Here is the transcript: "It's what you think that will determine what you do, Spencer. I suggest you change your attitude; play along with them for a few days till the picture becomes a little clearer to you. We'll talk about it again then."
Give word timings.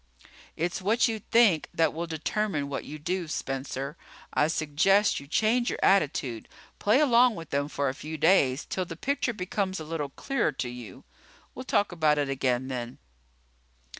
"It's 0.57 0.81
what 0.81 1.07
you 1.07 1.19
think 1.19 1.69
that 1.75 1.93
will 1.93 2.07
determine 2.07 2.69
what 2.69 2.85
you 2.85 2.97
do, 2.97 3.27
Spencer. 3.27 3.97
I 4.33 4.47
suggest 4.47 5.19
you 5.19 5.27
change 5.27 5.69
your 5.69 5.77
attitude; 5.83 6.47
play 6.79 6.99
along 6.99 7.35
with 7.35 7.51
them 7.51 7.67
for 7.69 7.87
a 7.87 7.93
few 7.93 8.17
days 8.17 8.65
till 8.67 8.85
the 8.85 8.95
picture 8.95 9.31
becomes 9.31 9.79
a 9.79 9.83
little 9.85 10.09
clearer 10.09 10.53
to 10.53 10.69
you. 10.69 11.03
We'll 11.53 11.65
talk 11.65 11.91
about 11.91 12.17
it 12.17 12.29
again 12.29 12.67
then." 12.67 12.97